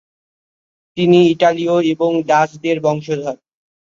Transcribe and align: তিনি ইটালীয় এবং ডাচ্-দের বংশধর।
তিনি 0.97 1.19
ইটালীয় 1.31 1.75
এবং 1.93 2.11
ডাচ্-দের 2.27 2.77
বংশধর। 2.81 3.35